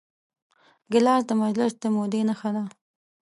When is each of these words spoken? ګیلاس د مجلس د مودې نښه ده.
ګیلاس 0.91 1.23
د 1.27 1.31
مجلس 1.43 1.73
د 1.81 1.83
مودې 1.95 2.21
نښه 2.29 2.49
ده. 2.55 2.63